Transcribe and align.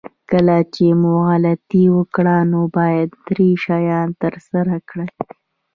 کله 0.31 0.57
چې 0.73 0.85
مو 1.01 1.13
غلطي 1.27 1.83
وکړه 1.97 2.37
نو 2.51 2.61
باید 2.77 3.09
درې 3.25 3.49
شیان 3.63 4.07
ترسره 4.23 4.75
کړئ. 4.89 5.09